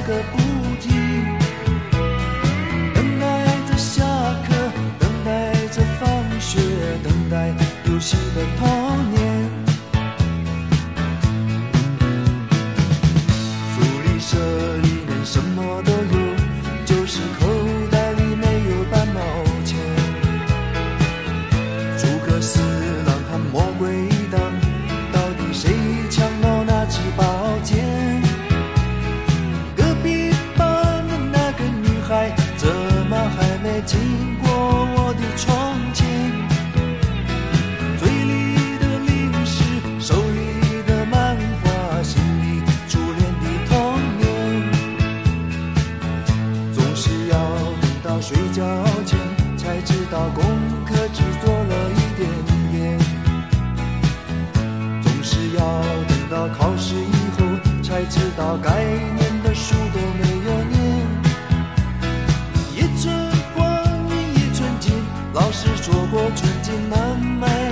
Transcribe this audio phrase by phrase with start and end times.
[0.00, 0.38] 个不
[0.80, 0.90] 停，
[2.94, 3.24] 等待
[3.68, 4.02] 着下
[4.46, 4.54] 课，
[4.98, 6.08] 等待着放
[6.40, 6.60] 学，
[7.02, 7.54] 等待
[7.86, 9.31] 游戏的童年。
[58.82, 61.06] 每年的书都没有念。
[62.74, 63.14] 一寸
[63.54, 63.64] 光
[64.10, 64.92] 阴一寸金
[65.32, 67.71] 老师说过寸金难买。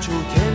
[0.00, 0.47] 处天